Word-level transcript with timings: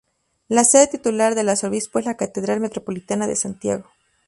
La 0.47 0.63
sede 0.63 0.87
titular 0.87 1.35
del 1.35 1.47
arzobispo 1.49 1.99
es 1.99 2.05
la 2.05 2.17
catedral 2.17 2.59
metropolitana 2.59 3.27
de 3.27 3.35
Santiago. 3.35 3.87